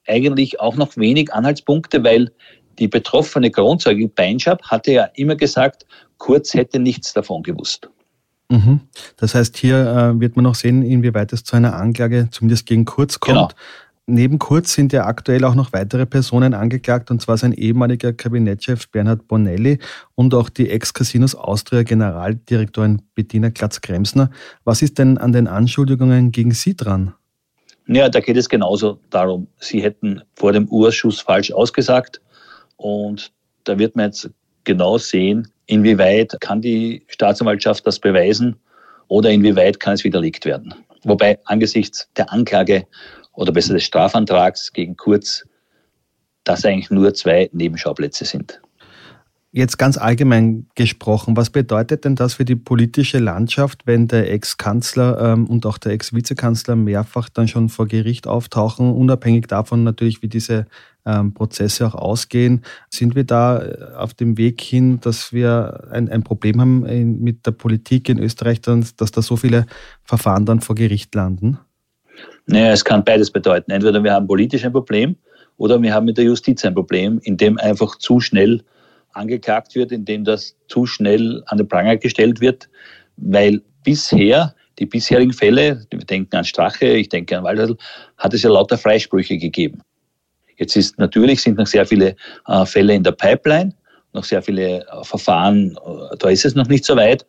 eigentlich 0.06 0.60
auch 0.60 0.76
noch 0.76 0.96
wenig 0.96 1.32
Anhaltspunkte, 1.32 2.02
weil 2.04 2.30
die 2.78 2.88
betroffene 2.88 3.50
Kronzeugin 3.50 4.12
Beinschab 4.12 4.62
hatte 4.64 4.92
ja 4.92 5.04
immer 5.14 5.36
gesagt, 5.36 5.86
Kurz 6.18 6.54
hätte 6.54 6.78
nichts 6.78 7.12
davon 7.12 7.42
gewusst. 7.42 7.90
Mhm. 8.48 8.80
Das 9.16 9.34
heißt, 9.34 9.56
hier 9.56 9.76
äh, 9.76 10.20
wird 10.20 10.36
man 10.36 10.44
noch 10.44 10.54
sehen, 10.54 10.82
inwieweit 10.82 11.32
es 11.32 11.44
zu 11.44 11.56
einer 11.56 11.74
Anklage 11.74 12.28
zumindest 12.30 12.66
gegen 12.66 12.84
Kurz 12.84 13.20
kommt. 13.20 13.34
Genau. 13.34 13.48
Neben 14.08 14.38
Kurz 14.38 14.72
sind 14.72 14.92
ja 14.92 15.04
aktuell 15.04 15.44
auch 15.44 15.56
noch 15.56 15.72
weitere 15.72 16.06
Personen 16.06 16.54
angeklagt, 16.54 17.10
und 17.10 17.20
zwar 17.20 17.36
sein 17.38 17.52
ehemaliger 17.52 18.12
Kabinettschef 18.12 18.88
Bernhard 18.88 19.26
Bonelli 19.26 19.80
und 20.14 20.32
auch 20.32 20.48
die 20.48 20.70
Ex-Casinos 20.70 21.34
Austria 21.34 21.82
Generaldirektorin 21.82 23.02
Bettina 23.16 23.50
Klatz-Kremsner. 23.50 24.30
Was 24.62 24.80
ist 24.80 24.98
denn 24.98 25.18
an 25.18 25.32
den 25.32 25.48
Anschuldigungen 25.48 26.30
gegen 26.30 26.52
Sie 26.52 26.76
dran? 26.76 27.14
Ja, 27.88 28.08
da 28.08 28.20
geht 28.20 28.36
es 28.36 28.48
genauso 28.48 29.00
darum, 29.10 29.48
Sie 29.58 29.82
hätten 29.82 30.22
vor 30.34 30.52
dem 30.52 30.68
Urschuss 30.68 31.20
falsch 31.20 31.50
ausgesagt 31.50 32.20
und 32.76 33.32
da 33.64 33.78
wird 33.78 33.96
man 33.96 34.06
jetzt 34.06 34.30
genau 34.64 34.98
sehen, 34.98 35.48
inwieweit 35.66 36.36
kann 36.40 36.60
die 36.60 37.04
Staatsanwaltschaft 37.08 37.86
das 37.86 37.98
beweisen 37.98 38.56
oder 39.08 39.30
inwieweit 39.30 39.80
kann 39.80 39.94
es 39.94 40.04
widerlegt 40.04 40.44
werden. 40.44 40.74
Wobei 41.04 41.38
angesichts 41.44 42.08
der 42.16 42.32
Anklage 42.32 42.86
oder 43.32 43.52
besser 43.52 43.74
des 43.74 43.84
Strafantrags 43.84 44.72
gegen 44.72 44.96
Kurz 44.96 45.44
das 46.44 46.64
eigentlich 46.64 46.90
nur 46.90 47.12
zwei 47.12 47.50
Nebenschauplätze 47.52 48.24
sind. 48.24 48.60
Jetzt 49.56 49.78
ganz 49.78 49.96
allgemein 49.96 50.66
gesprochen, 50.74 51.34
was 51.34 51.48
bedeutet 51.48 52.04
denn 52.04 52.14
das 52.14 52.34
für 52.34 52.44
die 52.44 52.56
politische 52.56 53.18
Landschaft, 53.18 53.86
wenn 53.86 54.06
der 54.06 54.30
Ex-Kanzler 54.30 55.32
ähm, 55.32 55.46
und 55.46 55.64
auch 55.64 55.78
der 55.78 55.92
Ex-Vizekanzler 55.92 56.76
mehrfach 56.76 57.30
dann 57.30 57.48
schon 57.48 57.70
vor 57.70 57.86
Gericht 57.86 58.26
auftauchen, 58.26 58.92
unabhängig 58.92 59.46
davon 59.46 59.82
natürlich, 59.82 60.20
wie 60.20 60.28
diese 60.28 60.66
ähm, 61.06 61.32
Prozesse 61.32 61.86
auch 61.86 61.94
ausgehen? 61.94 62.64
Sind 62.90 63.14
wir 63.14 63.24
da 63.24 63.62
äh, 63.62 63.94
auf 63.96 64.12
dem 64.12 64.36
Weg 64.36 64.60
hin, 64.60 65.00
dass 65.00 65.32
wir 65.32 65.88
ein, 65.90 66.10
ein 66.10 66.22
Problem 66.22 66.60
haben 66.60 66.84
in, 66.84 67.22
mit 67.22 67.46
der 67.46 67.52
Politik 67.52 68.10
in 68.10 68.18
Österreich, 68.18 68.60
dann, 68.60 68.84
dass 68.98 69.10
da 69.10 69.22
so 69.22 69.36
viele 69.36 69.64
Verfahren 70.04 70.44
dann 70.44 70.60
vor 70.60 70.74
Gericht 70.74 71.14
landen? 71.14 71.58
Naja, 72.44 72.72
es 72.72 72.84
kann 72.84 73.02
beides 73.02 73.30
bedeuten. 73.30 73.70
Entweder 73.70 74.04
wir 74.04 74.12
haben 74.12 74.26
politisch 74.26 74.66
ein 74.66 74.72
Problem 74.72 75.16
oder 75.56 75.80
wir 75.80 75.94
haben 75.94 76.04
mit 76.04 76.18
der 76.18 76.26
Justiz 76.26 76.62
ein 76.66 76.74
Problem, 76.74 77.20
in 77.22 77.38
dem 77.38 77.56
einfach 77.56 77.96
zu 77.96 78.20
schnell 78.20 78.62
angeklagt 79.16 79.74
wird, 79.74 79.92
indem 79.92 80.24
das 80.24 80.56
zu 80.68 80.86
schnell 80.86 81.42
an 81.46 81.58
den 81.58 81.68
Pranger 81.68 81.96
gestellt 81.96 82.40
wird, 82.40 82.68
weil 83.16 83.62
bisher 83.84 84.54
die 84.78 84.86
bisherigen 84.86 85.32
Fälle, 85.32 85.86
wir 85.90 85.98
denken 86.00 86.36
an 86.36 86.44
Strache, 86.44 86.86
ich 86.86 87.08
denke 87.08 87.36
an 87.36 87.44
Waldhödl, 87.44 87.76
hat 88.18 88.34
es 88.34 88.42
ja 88.42 88.50
lauter 88.50 88.76
Freisprüche 88.76 89.38
gegeben. 89.38 89.80
Jetzt 90.58 90.76
ist 90.76 90.98
natürlich 90.98 91.42
sind 91.42 91.58
noch 91.58 91.66
sehr 91.66 91.86
viele 91.86 92.16
äh, 92.46 92.66
Fälle 92.66 92.94
in 92.94 93.02
der 93.02 93.12
Pipeline, 93.12 93.74
noch 94.12 94.24
sehr 94.24 94.42
viele 94.42 94.80
äh, 94.80 95.04
Verfahren, 95.04 95.76
äh, 95.86 96.16
da 96.18 96.28
ist 96.28 96.44
es 96.44 96.54
noch 96.54 96.68
nicht 96.68 96.84
so 96.84 96.96
weit. 96.96 97.26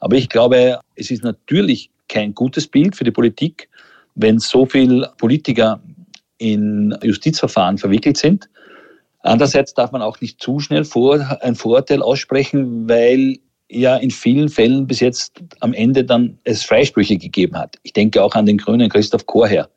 Aber 0.00 0.16
ich 0.16 0.28
glaube, 0.28 0.80
es 0.96 1.10
ist 1.10 1.24
natürlich 1.24 1.90
kein 2.08 2.34
gutes 2.34 2.66
Bild 2.66 2.96
für 2.96 3.04
die 3.04 3.10
Politik, 3.10 3.68
wenn 4.14 4.38
so 4.38 4.66
viele 4.66 5.12
Politiker 5.18 5.80
in 6.38 6.96
Justizverfahren 7.02 7.78
verwickelt 7.78 8.16
sind. 8.16 8.48
Andererseits 9.20 9.74
darf 9.74 9.92
man 9.92 10.02
auch 10.02 10.20
nicht 10.20 10.40
zu 10.40 10.60
schnell 10.60 10.84
vor, 10.84 11.38
ein 11.42 11.54
Vorurteil 11.54 12.02
aussprechen, 12.02 12.88
weil 12.88 13.38
ja 13.68 13.96
in 13.96 14.10
vielen 14.10 14.48
Fällen 14.48 14.86
bis 14.86 15.00
jetzt 15.00 15.42
am 15.60 15.74
Ende 15.74 16.04
dann 16.04 16.38
es 16.44 16.62
Freisprüche 16.62 17.18
gegeben 17.18 17.56
hat. 17.56 17.76
Ich 17.82 17.92
denke 17.92 18.22
auch 18.22 18.34
an 18.34 18.46
den 18.46 18.58
Grünen 18.58 18.88
Christoph 18.88 19.26
Chorherr, 19.26 19.68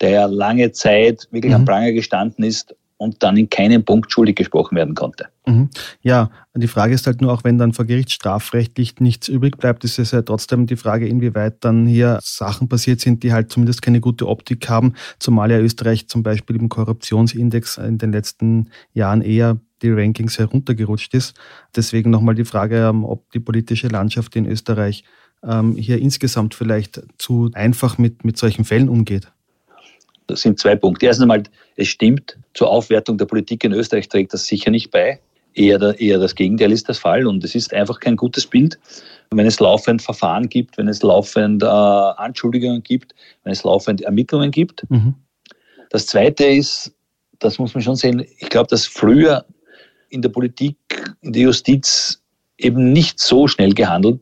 der 0.00 0.10
ja 0.10 0.26
lange 0.26 0.72
Zeit 0.72 1.28
wirklich 1.30 1.52
mhm. 1.52 1.56
am 1.56 1.64
Pranger 1.64 1.92
gestanden 1.92 2.44
ist 2.44 2.74
und 2.98 3.22
dann 3.22 3.36
in 3.36 3.50
keinem 3.50 3.84
Punkt 3.84 4.10
schuldig 4.10 4.36
gesprochen 4.36 4.76
werden 4.76 4.94
konnte. 4.94 5.26
Mhm. 5.46 5.68
Ja, 6.02 6.30
die 6.54 6.66
Frage 6.66 6.94
ist 6.94 7.06
halt 7.06 7.20
nur, 7.20 7.32
auch 7.32 7.44
wenn 7.44 7.58
dann 7.58 7.72
vor 7.72 7.84
Gericht 7.84 8.10
strafrechtlich 8.10 9.00
nichts 9.00 9.28
übrig 9.28 9.58
bleibt, 9.58 9.84
ist 9.84 9.98
es 9.98 10.10
ja 10.10 10.22
trotzdem 10.22 10.66
die 10.66 10.76
Frage, 10.76 11.06
inwieweit 11.06 11.64
dann 11.64 11.86
hier 11.86 12.18
Sachen 12.22 12.68
passiert 12.68 13.00
sind, 13.00 13.22
die 13.22 13.32
halt 13.32 13.50
zumindest 13.50 13.82
keine 13.82 14.00
gute 14.00 14.26
Optik 14.28 14.68
haben, 14.68 14.94
zumal 15.18 15.50
ja 15.50 15.58
Österreich 15.58 16.08
zum 16.08 16.22
Beispiel 16.22 16.56
im 16.56 16.68
Korruptionsindex 16.68 17.78
in 17.78 17.98
den 17.98 18.12
letzten 18.12 18.70
Jahren 18.92 19.22
eher 19.22 19.58
die 19.82 19.90
Rankings 19.90 20.38
heruntergerutscht 20.38 21.12
ist. 21.14 21.38
Deswegen 21.74 22.10
nochmal 22.10 22.34
die 22.34 22.44
Frage, 22.44 22.88
ähm, 22.88 23.04
ob 23.04 23.30
die 23.32 23.40
politische 23.40 23.88
Landschaft 23.88 24.34
in 24.36 24.46
Österreich 24.46 25.04
ähm, 25.42 25.76
hier 25.76 26.00
insgesamt 26.00 26.54
vielleicht 26.54 27.02
zu 27.18 27.50
einfach 27.52 27.98
mit, 27.98 28.24
mit 28.24 28.38
solchen 28.38 28.64
Fällen 28.64 28.88
umgeht. 28.88 29.32
Das 30.26 30.40
sind 30.40 30.58
zwei 30.58 30.76
Punkte. 30.76 31.06
Erstens 31.06 31.22
einmal, 31.22 31.42
es 31.76 31.88
stimmt, 31.88 32.36
zur 32.54 32.68
Aufwertung 32.68 33.18
der 33.18 33.26
Politik 33.26 33.64
in 33.64 33.72
Österreich 33.72 34.08
trägt 34.08 34.32
das 34.32 34.46
sicher 34.46 34.70
nicht 34.70 34.90
bei. 34.90 35.20
Eher, 35.54 35.78
der, 35.78 35.98
eher 35.98 36.18
das 36.18 36.34
Gegenteil 36.34 36.70
ist 36.70 36.86
der 36.88 36.94
Fall 36.94 37.26
und 37.26 37.42
es 37.42 37.54
ist 37.54 37.72
einfach 37.72 38.00
kein 38.00 38.16
gutes 38.16 38.46
Bild, 38.46 38.78
wenn 39.30 39.46
es 39.46 39.58
laufend 39.58 40.02
Verfahren 40.02 40.48
gibt, 40.48 40.76
wenn 40.76 40.88
es 40.88 41.02
laufend 41.02 41.62
äh, 41.62 41.66
Anschuldigungen 41.66 42.82
gibt, 42.82 43.14
wenn 43.42 43.52
es 43.52 43.64
laufend 43.64 44.02
Ermittlungen 44.02 44.50
gibt. 44.50 44.88
Mhm. 44.90 45.14
Das 45.90 46.06
Zweite 46.06 46.44
ist, 46.44 46.92
das 47.38 47.58
muss 47.58 47.74
man 47.74 47.82
schon 47.82 47.96
sehen, 47.96 48.26
ich 48.38 48.50
glaube, 48.50 48.68
dass 48.68 48.86
früher 48.86 49.46
in 50.10 50.20
der 50.20 50.28
Politik, 50.28 50.76
in 51.22 51.32
der 51.32 51.42
Justiz 51.42 52.22
eben 52.58 52.92
nicht 52.92 53.18
so 53.18 53.48
schnell 53.48 53.72
gehandelt 53.72 54.20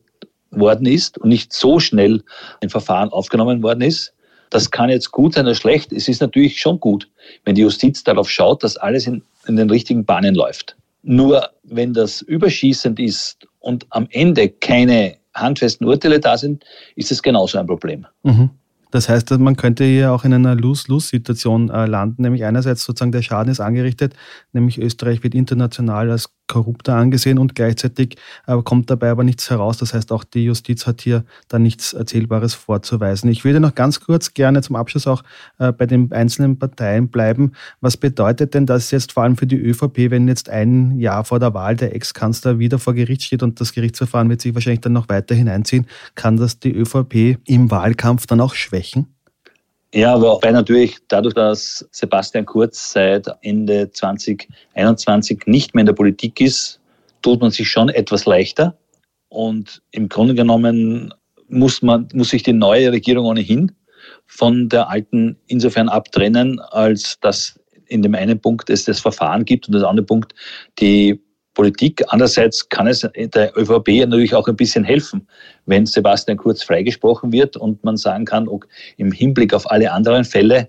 worden 0.50 0.86
ist 0.86 1.18
und 1.18 1.28
nicht 1.28 1.52
so 1.52 1.80
schnell 1.80 2.22
ein 2.62 2.70
Verfahren 2.70 3.10
aufgenommen 3.10 3.62
worden 3.62 3.82
ist. 3.82 4.13
Das 4.50 4.70
kann 4.70 4.90
jetzt 4.90 5.10
gut 5.10 5.34
sein 5.34 5.46
oder 5.46 5.54
schlecht. 5.54 5.92
Es 5.92 6.08
ist 6.08 6.20
natürlich 6.20 6.60
schon 6.60 6.78
gut, 6.80 7.08
wenn 7.44 7.54
die 7.54 7.62
Justiz 7.62 8.04
darauf 8.04 8.30
schaut, 8.30 8.62
dass 8.62 8.76
alles 8.76 9.06
in, 9.06 9.22
in 9.46 9.56
den 9.56 9.70
richtigen 9.70 10.04
Bahnen 10.04 10.34
läuft. 10.34 10.76
Nur 11.02 11.48
wenn 11.62 11.92
das 11.92 12.22
überschießend 12.22 12.98
ist 12.98 13.46
und 13.60 13.86
am 13.90 14.06
Ende 14.10 14.48
keine 14.48 15.16
handfesten 15.34 15.86
Urteile 15.86 16.20
da 16.20 16.38
sind, 16.38 16.64
ist 16.96 17.10
es 17.10 17.22
genauso 17.22 17.58
ein 17.58 17.66
Problem. 17.66 18.06
Mhm. 18.22 18.50
Das 18.94 19.08
heißt, 19.08 19.32
man 19.32 19.56
könnte 19.56 19.82
hier 19.82 20.12
auch 20.12 20.24
in 20.24 20.32
einer 20.32 20.54
Lose-Lose-Situation 20.54 21.68
äh, 21.68 21.86
landen, 21.86 22.22
nämlich 22.22 22.44
einerseits 22.44 22.84
sozusagen 22.84 23.10
der 23.10 23.22
Schaden 23.22 23.50
ist 23.50 23.58
angerichtet, 23.58 24.14
nämlich 24.52 24.78
Österreich 24.78 25.24
wird 25.24 25.34
international 25.34 26.12
als 26.12 26.30
korrupter 26.46 26.96
angesehen 26.96 27.38
und 27.38 27.54
gleichzeitig 27.54 28.16
äh, 28.46 28.60
kommt 28.62 28.90
dabei 28.90 29.10
aber 29.10 29.24
nichts 29.24 29.50
heraus. 29.50 29.78
Das 29.78 29.94
heißt, 29.94 30.12
auch 30.12 30.24
die 30.24 30.44
Justiz 30.44 30.86
hat 30.86 31.00
hier 31.00 31.24
dann 31.48 31.62
nichts 31.62 31.92
Erzählbares 31.92 32.54
vorzuweisen. 32.54 33.30
Ich 33.30 33.44
würde 33.44 33.60
noch 33.60 33.74
ganz 33.74 34.00
kurz 34.00 34.34
gerne 34.34 34.62
zum 34.62 34.76
Abschluss 34.76 35.06
auch 35.06 35.22
äh, 35.58 35.72
bei 35.72 35.86
den 35.86 36.12
einzelnen 36.12 36.58
Parteien 36.58 37.08
bleiben. 37.08 37.52
Was 37.80 37.96
bedeutet 37.96 38.54
denn 38.54 38.66
das 38.66 38.90
jetzt 38.90 39.12
vor 39.12 39.22
allem 39.22 39.36
für 39.36 39.46
die 39.46 39.56
ÖVP, 39.56 40.10
wenn 40.10 40.28
jetzt 40.28 40.48
ein 40.48 40.98
Jahr 40.98 41.24
vor 41.24 41.40
der 41.40 41.54
Wahl 41.54 41.76
der 41.76 41.94
Ex-Kanzler 41.94 42.58
wieder 42.58 42.78
vor 42.78 42.94
Gericht 42.94 43.22
steht 43.22 43.42
und 43.42 43.60
das 43.60 43.72
Gerichtsverfahren 43.72 44.28
wird 44.28 44.40
sich 44.40 44.54
wahrscheinlich 44.54 44.80
dann 44.80 44.92
noch 44.92 45.08
weiter 45.08 45.34
hineinziehen? 45.34 45.86
Kann 46.14 46.36
das 46.36 46.58
die 46.58 46.72
ÖVP 46.72 47.38
im 47.46 47.70
Wahlkampf 47.70 48.26
dann 48.26 48.40
auch 48.40 48.54
schwächen? 48.54 49.13
Ja, 49.94 50.20
wobei 50.20 50.50
natürlich 50.50 50.98
dadurch, 51.06 51.34
dass 51.34 51.88
Sebastian 51.92 52.46
Kurz 52.46 52.90
seit 52.90 53.28
Ende 53.42 53.92
2021 53.92 55.42
nicht 55.46 55.72
mehr 55.72 55.82
in 55.82 55.86
der 55.86 55.92
Politik 55.92 56.40
ist, 56.40 56.80
tut 57.22 57.40
man 57.40 57.52
sich 57.52 57.70
schon 57.70 57.90
etwas 57.90 58.26
leichter. 58.26 58.76
Und 59.28 59.82
im 59.92 60.08
Grunde 60.08 60.34
genommen 60.34 61.14
muss, 61.46 61.80
man, 61.80 62.08
muss 62.12 62.30
sich 62.30 62.42
die 62.42 62.52
neue 62.52 62.90
Regierung 62.90 63.26
ohnehin 63.26 63.70
von 64.26 64.68
der 64.68 64.88
alten 64.90 65.38
insofern 65.46 65.88
abtrennen, 65.88 66.58
als 66.58 67.20
dass 67.20 67.60
in 67.86 68.02
dem 68.02 68.16
einen 68.16 68.40
Punkt 68.40 68.70
es 68.70 68.86
das 68.86 68.98
Verfahren 68.98 69.44
gibt 69.44 69.68
und 69.68 69.74
das 69.74 69.84
andere 69.84 70.06
Punkt 70.06 70.34
die 70.80 71.22
Politik. 71.54 72.02
Andererseits 72.08 72.68
kann 72.68 72.86
es 72.86 73.08
der 73.16 73.56
ÖVP 73.56 74.06
natürlich 74.06 74.34
auch 74.34 74.46
ein 74.48 74.56
bisschen 74.56 74.84
helfen, 74.84 75.26
wenn 75.66 75.86
Sebastian 75.86 76.36
Kurz 76.36 76.62
freigesprochen 76.62 77.32
wird 77.32 77.56
und 77.56 77.82
man 77.84 77.96
sagen 77.96 78.24
kann, 78.24 78.48
okay, 78.48 78.68
im 78.96 79.12
Hinblick 79.12 79.54
auf 79.54 79.70
alle 79.70 79.92
anderen 79.92 80.24
Fälle, 80.24 80.68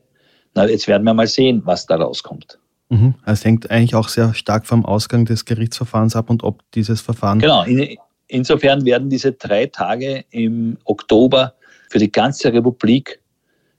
na, 0.53 0.67
jetzt 0.67 0.87
werden 0.87 1.03
wir 1.03 1.13
mal 1.13 1.27
sehen, 1.27 1.61
was 1.65 1.85
da 1.85 1.97
rauskommt. 1.97 2.59
Mhm. 2.89 3.15
Es 3.25 3.43
hängt 3.43 3.69
eigentlich 3.71 3.95
auch 3.95 4.09
sehr 4.09 4.33
stark 4.33 4.65
vom 4.65 4.85
Ausgang 4.85 5.25
des 5.25 5.45
Gerichtsverfahrens 5.45 6.15
ab 6.15 6.29
und 6.29 6.43
ob 6.43 6.61
dieses 6.71 7.01
Verfahren. 7.01 7.39
Genau. 7.39 7.63
In, 7.63 7.97
insofern 8.27 8.85
werden 8.85 9.09
diese 9.09 9.33
drei 9.33 9.65
Tage 9.65 10.23
im 10.29 10.77
Oktober 10.85 11.55
für 11.89 11.99
die 11.99 12.11
ganze 12.11 12.53
Republik, 12.53 13.19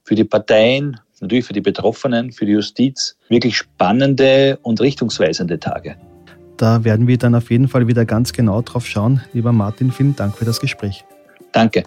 für 0.05 0.15
die 0.15 0.25
Parteien, 0.25 1.01
natürlich 1.21 1.47
für 1.47 1.53
die 1.53 1.61
Betroffenen, 1.61 2.33
für 2.33 2.47
die 2.47 2.53
Justiz 2.53 3.17
wirklich 3.29 3.57
spannende 3.57 4.59
und 4.63 4.81
richtungsweisende 4.81 5.59
Tage. 5.59 5.97
Da 6.57 6.85
werden 6.85 7.07
wir 7.07 7.19
dann 7.19 7.35
auf 7.35 7.51
jeden 7.51 7.69
Fall 7.69 7.87
wieder 7.87 8.05
ganz 8.05 8.33
genau 8.33 8.63
drauf 8.63 8.87
schauen. 8.87 9.21
Lieber 9.33 9.53
Martin, 9.53 9.91
vielen 9.93 10.17
Dank 10.17 10.37
für 10.37 10.45
das 10.45 10.61
Gespräch. 10.61 11.05
Danke. 11.53 11.85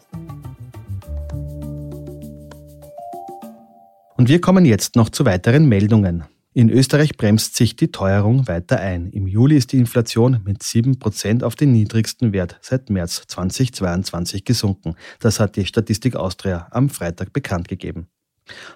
Und 4.16 4.28
wir 4.28 4.42
kommen 4.42 4.66
jetzt 4.66 4.96
noch 4.96 5.10
zu 5.10 5.26
weiteren 5.26 5.68
Meldungen. 5.68 6.26
In 6.54 6.70
Österreich 6.70 7.16
bremst 7.16 7.56
sich 7.56 7.76
die 7.76 7.92
Teuerung 7.92 8.48
weiter 8.48 8.80
ein. 8.80 9.12
Im 9.12 9.28
Juli 9.28 9.56
ist 9.56 9.72
die 9.72 9.78
Inflation 9.78 10.42
mit 10.44 10.62
7% 10.62 11.44
auf 11.44 11.56
den 11.56 11.72
niedrigsten 11.72 12.34
Wert 12.34 12.58
seit 12.62 12.90
März 12.90 13.24
2022 13.28 14.44
gesunken. 14.44 14.96
Das 15.20 15.40
hat 15.40 15.56
die 15.56 15.66
Statistik 15.66 16.16
Austria 16.16 16.68
am 16.72 16.90
Freitag 16.90 17.34
bekannt 17.34 17.68
gegeben. 17.70 18.08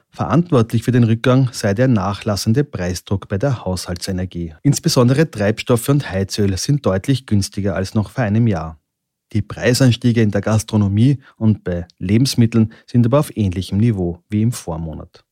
Verantwortlich 0.09 0.83
für 0.83 0.91
den 0.91 1.03
Rückgang 1.03 1.49
sei 1.51 1.73
der 1.73 1.87
nachlassende 1.87 2.63
Preisdruck 2.63 3.27
bei 3.27 3.37
der 3.37 3.65
Haushaltsenergie. 3.65 4.53
Insbesondere 4.61 5.29
Treibstoffe 5.29 5.89
und 5.89 6.11
Heizöl 6.11 6.55
sind 6.57 6.85
deutlich 6.85 7.25
günstiger 7.25 7.75
als 7.75 7.95
noch 7.95 8.11
vor 8.11 8.23
einem 8.23 8.47
Jahr. 8.47 8.79
Die 9.31 9.41
Preisanstiege 9.41 10.21
in 10.21 10.29
der 10.29 10.41
Gastronomie 10.41 11.19
und 11.37 11.63
bei 11.63 11.87
Lebensmitteln 11.97 12.73
sind 12.85 13.05
aber 13.07 13.19
auf 13.19 13.35
ähnlichem 13.35 13.79
Niveau 13.79 14.19
wie 14.29 14.43
im 14.43 14.51
Vormonat. 14.51 15.25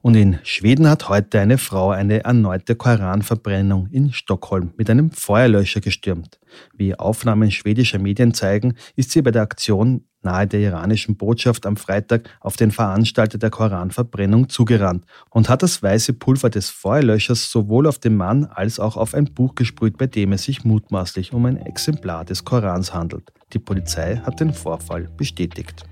Und 0.00 0.14
in 0.14 0.38
Schweden 0.42 0.88
hat 0.88 1.08
heute 1.08 1.40
eine 1.40 1.58
Frau 1.58 1.90
eine 1.90 2.24
erneute 2.24 2.76
Koranverbrennung 2.76 3.88
in 3.90 4.12
Stockholm 4.12 4.72
mit 4.76 4.88
einem 4.90 5.10
Feuerlöscher 5.10 5.80
gestürmt. 5.80 6.38
Wie 6.74 6.94
Aufnahmen 6.94 7.50
schwedischer 7.50 7.98
Medien 7.98 8.34
zeigen, 8.34 8.74
ist 8.94 9.10
sie 9.10 9.22
bei 9.22 9.30
der 9.30 9.42
Aktion 9.42 10.04
nahe 10.22 10.46
der 10.46 10.60
iranischen 10.60 11.16
Botschaft 11.16 11.66
am 11.66 11.76
Freitag 11.76 12.28
auf 12.40 12.56
den 12.56 12.70
Veranstalter 12.70 13.38
der 13.38 13.50
Koranverbrennung 13.50 14.48
zugerannt 14.48 15.04
und 15.30 15.48
hat 15.48 15.62
das 15.62 15.82
weiße 15.82 16.14
Pulver 16.14 16.50
des 16.50 16.70
Feuerlöschers 16.70 17.50
sowohl 17.50 17.86
auf 17.86 17.98
den 17.98 18.16
Mann 18.16 18.44
als 18.46 18.80
auch 18.80 18.96
auf 18.96 19.14
ein 19.14 19.26
Buch 19.26 19.54
gesprüht, 19.54 19.98
bei 19.98 20.06
dem 20.06 20.32
es 20.32 20.44
sich 20.44 20.64
mutmaßlich 20.64 21.32
um 21.32 21.46
ein 21.46 21.56
Exemplar 21.56 22.24
des 22.24 22.44
Korans 22.44 22.92
handelt. 22.92 23.32
Die 23.52 23.58
Polizei 23.58 24.16
hat 24.24 24.40
den 24.40 24.52
Vorfall 24.52 25.08
bestätigt. 25.16 25.84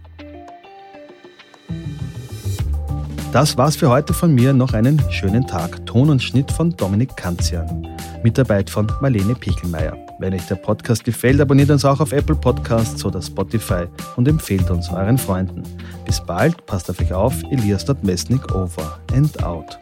Das 3.33 3.59
war's 3.59 3.77
für 3.77 3.91
heute 3.91 4.15
von 4.15 4.35
mir. 4.35 4.53
Noch 4.53 4.73
einen 4.73 5.03
schönen 5.11 5.47
Tag. 5.47 5.85
Ton 5.85 6.11
und 6.11 6.23
Schnitt 6.23 6.51
von 6.51 6.71
Dominik 6.71 7.17
Kanzian. 7.17 7.87
Mitarbeit 8.23 8.71
von 8.71 8.91
Marlene 9.01 9.35
Pichelmeier. 9.35 10.06
Wenn 10.19 10.33
euch 10.33 10.47
der 10.47 10.55
Podcast 10.55 11.05
gefällt, 11.05 11.41
abonniert 11.41 11.71
uns 11.71 11.85
auch 11.85 12.01
auf 12.01 12.13
Apple 12.13 12.37
Podcasts 12.37 13.05
oder 13.05 13.21
Spotify 13.21 13.85
und 14.17 14.27
empfehlt 14.27 14.71
uns 14.71 14.89
euren 14.89 15.19
Freunden. 15.19 15.63
Bis 16.07 16.21
bald, 16.21 16.65
passt 16.67 16.89
auf 16.89 17.01
euch 17.01 17.13
auf. 17.13 17.35
Elias.Mesnik 17.51 18.55
over 18.55 18.99
and 19.13 19.43
out. 19.43 19.79